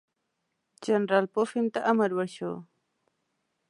[0.85, 2.53] جنرال پوفم ته امر وشو.